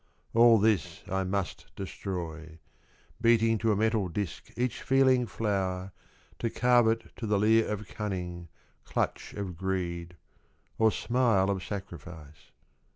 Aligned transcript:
All 0.33 0.57
this 0.57 1.03
I 1.07 1.23
must 1.23 1.67
destroy; 1.75 2.57
Beating 3.21 3.59
to 3.59 3.71
a 3.71 3.75
metal 3.75 4.07
disc 4.09 4.49
Each 4.57 4.81
feeling 4.81 5.27
flower, 5.27 5.91
to 6.39 6.49
carve 6.49 6.87
it 6.87 7.15
To 7.17 7.27
the 7.27 7.37
leer 7.37 7.67
of 7.67 7.87
cunning, 7.87 8.47
clutch 8.83 9.35
of 9.35 9.55
greed, 9.55 10.15
Or 10.79 10.91
smile 10.91 11.51
of 11.51 11.63
sacrifice. 11.63 12.49